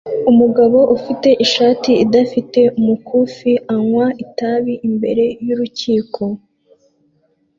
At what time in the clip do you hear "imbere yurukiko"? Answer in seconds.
4.87-6.23